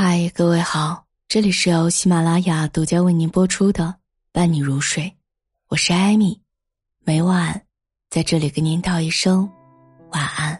[0.00, 3.82] 嗨，各位好，这里是由喜马拉雅独家为您播出的
[4.30, 5.02] 《伴你入睡》，
[5.70, 6.40] 我是艾米，
[7.04, 7.60] 每晚
[8.08, 9.50] 在这里跟您道一声
[10.12, 10.56] 晚安。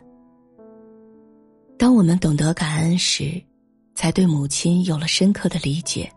[1.79, 3.41] 当我们懂得感恩时，
[3.95, 6.13] 才对母亲有了深刻的理解，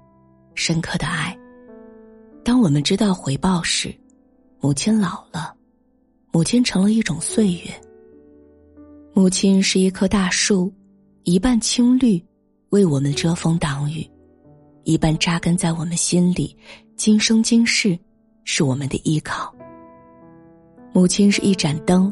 [0.55, 1.37] 深刻的爱。
[2.43, 3.95] 当我们知道回报时，
[4.59, 5.55] 母亲老了，
[6.31, 7.69] 母亲成了一种岁月。
[9.13, 10.73] 母亲是一棵大树，
[11.21, 12.19] 一半青绿。
[12.71, 14.09] 为我们遮风挡雨，
[14.85, 16.55] 一半扎根在我们心里，
[16.95, 17.99] 今生今世
[18.45, 19.53] 是我们的依靠。
[20.93, 22.11] 母亲是一盏灯，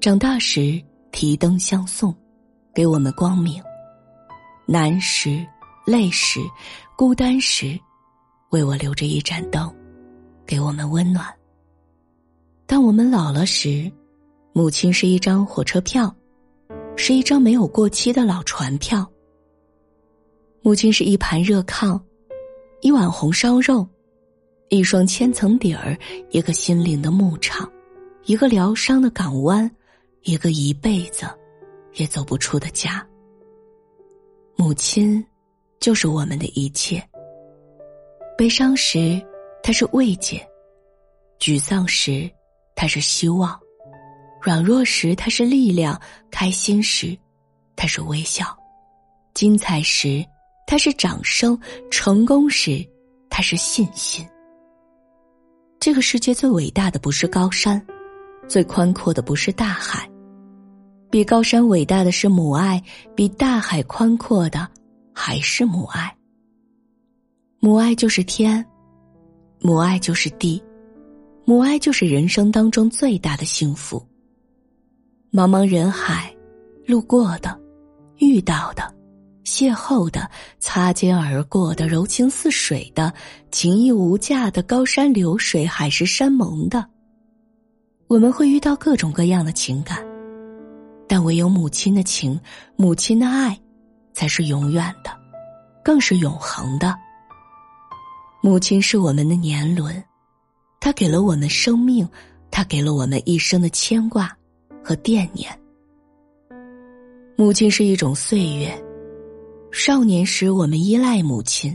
[0.00, 2.14] 长大时提灯相送，
[2.72, 3.60] 给我们光明；
[4.66, 5.44] 难时、
[5.84, 6.38] 累时、
[6.96, 7.76] 孤单时，
[8.50, 9.68] 为我留着一盏灯，
[10.46, 11.26] 给我们温暖。
[12.66, 13.90] 当我们老了时，
[14.52, 16.14] 母亲是一张火车票，
[16.94, 19.04] 是一张没有过期的老船票。
[20.66, 21.96] 母亲是一盘热炕，
[22.80, 23.86] 一碗红烧肉，
[24.68, 25.96] 一双千层底儿，
[26.30, 27.70] 一个心灵的牧场，
[28.24, 29.70] 一个疗伤的港湾，
[30.22, 31.24] 一个一辈子
[31.94, 33.06] 也走不出的家。
[34.56, 35.24] 母亲
[35.78, 37.00] 就是我们的一切。
[38.36, 39.24] 悲伤时，
[39.62, 40.36] 她是慰藉；
[41.38, 42.28] 沮丧时，
[42.74, 43.56] 她是希望；
[44.42, 45.96] 软弱时，她是力量；
[46.28, 47.16] 开心时，
[47.76, 48.46] 她是微笑；
[49.32, 50.26] 精彩时。
[50.66, 51.58] 它是掌声，
[51.90, 52.84] 成功时，
[53.30, 54.26] 它是信心。
[55.78, 57.80] 这个世界最伟大的不是高山，
[58.48, 60.10] 最宽阔的不是大海，
[61.08, 62.82] 比高山伟大的是母爱，
[63.14, 64.68] 比大海宽阔的
[65.14, 66.12] 还是母爱。
[67.60, 68.64] 母爱就是天，
[69.60, 70.60] 母爱就是地，
[71.44, 74.04] 母爱就是人生当中最大的幸福。
[75.32, 76.34] 茫茫人海，
[76.84, 77.56] 路过的，
[78.18, 78.95] 遇到的。
[79.56, 83.10] 邂逅的、擦肩而过的、柔情似水的、
[83.50, 86.84] 情义无价的、高山流水、海誓山盟的，
[88.06, 90.04] 我们会遇到各种各样的情感，
[91.08, 92.38] 但唯有母亲的情、
[92.76, 93.58] 母亲的爱，
[94.12, 95.10] 才是永远的，
[95.82, 96.94] 更是永恒的。
[98.42, 100.04] 母亲是我们的年轮，
[100.80, 102.06] 她给了我们生命，
[102.50, 104.36] 她给了我们一生的牵挂
[104.84, 105.50] 和惦念。
[107.38, 108.85] 母亲是一种岁月。
[109.78, 111.70] 少年时，我们依赖母亲；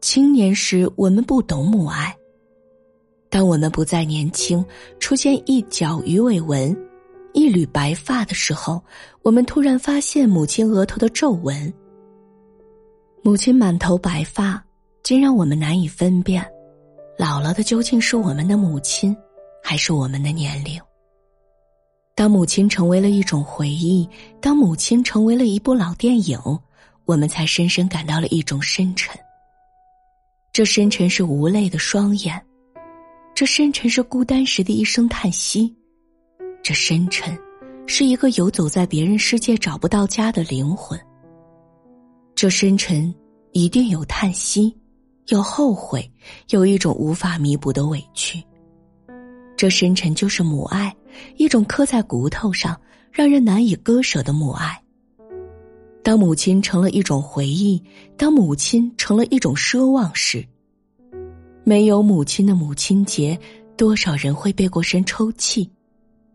[0.00, 2.16] 青年时，我们不懂母爱。
[3.28, 4.64] 当我们不再年轻，
[5.00, 6.74] 出现一角鱼尾纹、
[7.34, 8.80] 一缕白发的时候，
[9.22, 11.74] 我们突然发现母亲额头的皱纹。
[13.22, 14.64] 母亲满头白发，
[15.02, 16.46] 竟让我们难以分辨，
[17.18, 19.14] 老了的究竟是我们的母亲，
[19.60, 20.80] 还是我们的年龄？
[22.14, 24.08] 当母亲成为了一种回忆，
[24.40, 26.38] 当母亲成为了一部老电影。
[27.06, 29.18] 我们才深深感到了一种深沉。
[30.52, 32.44] 这深沉是无泪的双眼，
[33.34, 35.74] 这深沉是孤单时的一声叹息，
[36.62, 37.38] 这深沉
[37.86, 40.98] 是一个游走在别人世界找不到家的灵魂。
[42.34, 43.14] 这深沉
[43.52, 44.76] 一定有叹息，
[45.28, 46.10] 有后悔，
[46.50, 48.42] 有一种无法弥补的委屈。
[49.56, 50.94] 这深沉就是母爱，
[51.36, 52.78] 一种刻在骨头上、
[53.10, 54.82] 让人难以割舍的母爱。
[56.06, 57.82] 当母亲成了一种回忆，
[58.16, 60.46] 当母亲成了一种奢望时，
[61.64, 63.36] 没有母亲的母亲节，
[63.76, 65.68] 多少人会背过身抽泣，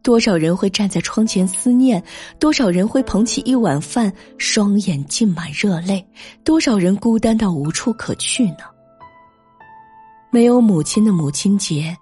[0.04, 2.04] 多少人会站在窗前思念，
[2.38, 6.06] 多少人会捧起一碗饭，双眼浸满热泪，
[6.44, 8.66] 多少人孤单到无处可去呢？
[10.32, 11.96] 没有母亲的母亲节，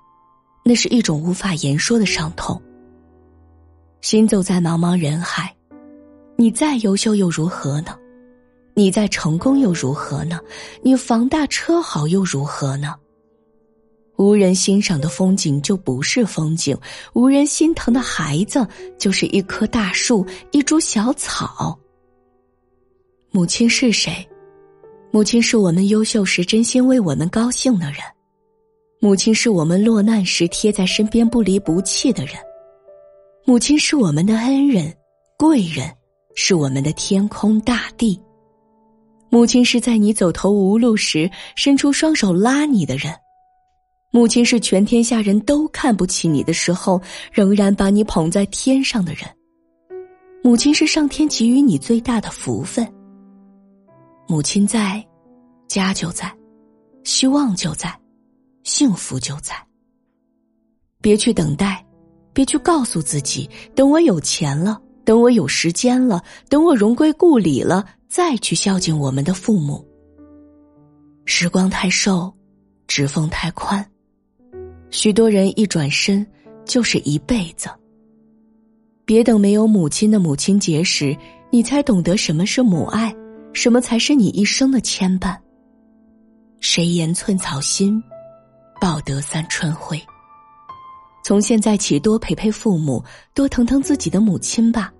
[0.66, 2.59] 那是一种无法言说的伤痛。
[4.01, 5.53] 行走在茫茫人海。
[6.39, 8.00] 你再优秀又如何呢？
[8.73, 10.39] 你再成功又如何呢？
[10.81, 12.95] 你房大车好又如何呢？
[14.16, 16.77] 无人欣赏的风景就不是风景，
[17.11, 18.66] 无人心疼的孩子
[18.97, 21.77] 就是一棵大树，一株小草。
[23.31, 24.25] 母亲是谁？
[25.12, 27.97] 母亲是我们优秀时真心为我们高兴的人，
[29.01, 32.36] 母亲是我们落难时贴在身边不离不弃的人，
[33.44, 34.95] 母亲是我们的恩人、
[35.38, 35.94] 贵人。
[36.35, 38.19] 是我们的天空大地，
[39.29, 43.13] 母亲是在你走投无路时伸出双手拉你的人，
[44.11, 49.23] 母亲是全天下人都看不起你的时候仍然把你捧在天上的人，
[50.43, 52.87] 母亲是上天给予你最大的福分。
[54.27, 55.05] 母亲在，
[55.67, 56.31] 家就在，
[57.03, 57.93] 希望就在，
[58.63, 59.55] 幸福就在。
[61.01, 61.85] 别去等待，
[62.33, 64.81] 别去告诉自己，等我有钱了。
[65.09, 69.83] 等我有时间了，等我荣归故里了，再去孝敬我们的父母。
[71.25, 72.31] 时光太瘦，
[72.88, 73.83] 指缝太宽，
[74.91, 76.23] 许多人一转身
[76.63, 77.67] 就是一辈子。
[79.03, 81.17] 别等没有母亲的母亲节时，
[81.50, 83.12] 你才懂得什么是母爱，
[83.51, 85.35] 什么才是你一生的牵绊。
[86.59, 88.00] 谁言寸草心，
[88.79, 90.00] 报得三春晖。
[91.23, 93.03] 从现在起，多陪陪父母，
[93.33, 94.94] 多疼疼自己的母亲吧。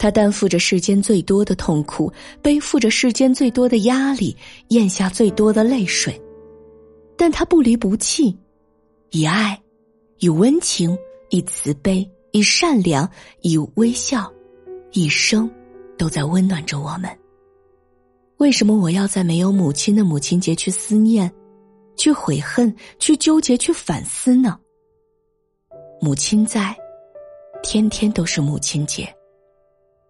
[0.00, 2.10] 他担负着世间最多的痛苦，
[2.40, 4.34] 背负着世间最多的压力，
[4.68, 6.18] 咽下最多的泪水，
[7.18, 8.34] 但他不离不弃，
[9.10, 9.60] 以爱，
[10.20, 10.96] 以温情，
[11.28, 13.06] 以慈悲，以善良，
[13.42, 14.32] 以微笑，
[14.92, 15.48] 一生
[15.98, 17.10] 都在温暖着我们。
[18.38, 21.30] 为什么我要在没有母亲的母亲节去思念，
[21.98, 24.58] 去悔恨，去纠结，去反思呢？
[26.00, 26.74] 母亲在，
[27.62, 29.14] 天天都是母亲节。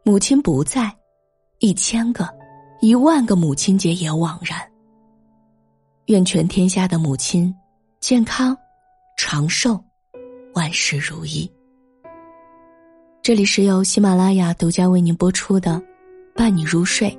[0.03, 0.91] 母亲不在，
[1.59, 2.27] 一千个、
[2.81, 4.59] 一万个母亲节也枉然。
[6.07, 7.55] 愿全天下的母亲
[8.01, 8.57] 健康、
[9.19, 9.79] 长寿、
[10.55, 11.51] 万事如意。
[13.23, 15.73] 这里是由喜马拉雅独家为您播出的
[16.35, 17.11] 《伴你入睡》，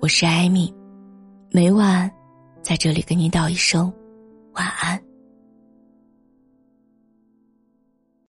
[0.00, 0.74] 我是艾米，
[1.50, 2.10] 每晚
[2.62, 3.92] 在这里跟您道一声
[4.54, 5.07] 晚安。